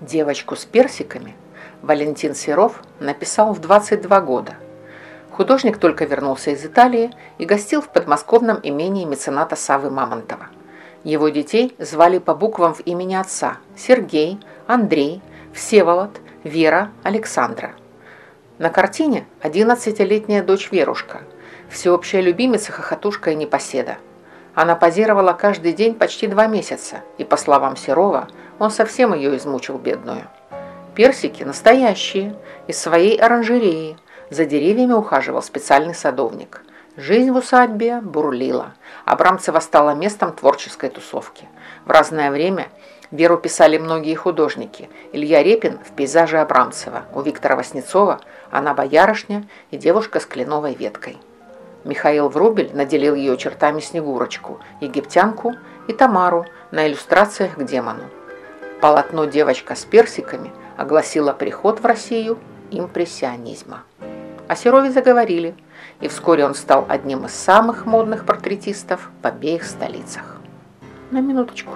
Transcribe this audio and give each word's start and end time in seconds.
Девочку 0.00 0.54
с 0.54 0.64
персиками 0.64 1.34
Валентин 1.82 2.32
Серов 2.32 2.84
написал 3.00 3.52
в 3.52 3.60
22 3.60 4.20
года. 4.20 4.54
Художник 5.32 5.78
только 5.78 6.04
вернулся 6.04 6.52
из 6.52 6.64
Италии 6.64 7.10
и 7.38 7.44
гостил 7.44 7.82
в 7.82 7.88
подмосковном 7.88 8.60
имении 8.62 9.04
мецената 9.04 9.56
Савы 9.56 9.90
Мамонтова. 9.90 10.46
Его 11.02 11.30
детей 11.30 11.74
звали 11.80 12.18
по 12.18 12.36
буквам 12.36 12.74
в 12.74 12.80
имени 12.80 13.16
отца– 13.16 13.56
Сергей, 13.76 14.38
Андрей, 14.68 15.20
Всеволод, 15.52 16.20
Вера, 16.44 16.92
Александра. 17.02 17.72
На 18.58 18.70
картине 18.70 19.26
11-летняя 19.42 20.44
дочь 20.44 20.70
Верушка, 20.70 21.22
всеобщая 21.68 22.20
любимица, 22.20 22.70
хохотушка 22.70 23.32
и 23.32 23.34
непоседа. 23.34 23.96
Она 24.54 24.76
позировала 24.76 25.32
каждый 25.32 25.72
день 25.72 25.94
почти 25.94 26.28
два 26.28 26.46
месяца, 26.46 27.02
и, 27.16 27.24
по 27.24 27.36
словам 27.36 27.76
Серова, 27.76 28.28
он 28.58 28.70
совсем 28.70 29.14
ее 29.14 29.36
измучил, 29.36 29.78
бедную. 29.78 30.24
Персики 30.94 31.42
настоящие, 31.42 32.34
из 32.66 32.78
своей 32.78 33.16
оранжереи. 33.16 33.96
За 34.30 34.44
деревьями 34.44 34.92
ухаживал 34.92 35.42
специальный 35.42 35.94
садовник. 35.94 36.62
Жизнь 36.96 37.30
в 37.30 37.36
усадьбе 37.36 38.00
бурлила. 38.00 38.74
Абрамцева 39.04 39.60
стала 39.60 39.94
местом 39.94 40.32
творческой 40.32 40.90
тусовки. 40.90 41.48
В 41.86 41.90
разное 41.90 42.30
время 42.30 42.68
Веру 43.10 43.38
писали 43.38 43.78
многие 43.78 44.14
художники. 44.14 44.90
Илья 45.12 45.42
Репин 45.42 45.78
в 45.78 45.92
пейзаже 45.92 46.40
Абрамцева, 46.40 47.04
у 47.14 47.22
Виктора 47.22 47.56
Васнецова 47.56 48.20
она 48.50 48.74
боярышня 48.74 49.48
и 49.70 49.78
девушка 49.78 50.20
с 50.20 50.26
кленовой 50.26 50.74
веткой. 50.74 51.16
Михаил 51.84 52.28
Врубель 52.28 52.70
наделил 52.74 53.14
ее 53.14 53.38
чертами 53.38 53.80
Снегурочку, 53.80 54.60
египтянку 54.80 55.54
и 55.86 55.94
Тамару 55.94 56.44
на 56.70 56.86
иллюстрациях 56.86 57.54
к 57.54 57.62
демону. 57.62 58.04
Полотно 58.80 59.24
«Девочка 59.24 59.74
с 59.74 59.84
персиками» 59.84 60.52
огласило 60.76 61.32
приход 61.32 61.80
в 61.80 61.84
Россию 61.84 62.38
импрессионизма. 62.70 63.82
О 64.46 64.54
Серове 64.54 64.92
заговорили, 64.92 65.56
и 66.00 66.06
вскоре 66.06 66.44
он 66.44 66.54
стал 66.54 66.86
одним 66.88 67.26
из 67.26 67.32
самых 67.32 67.86
модных 67.86 68.24
портретистов 68.24 69.10
в 69.20 69.26
обеих 69.26 69.64
столицах. 69.64 70.36
На 71.10 71.20
минуточку. 71.20 71.72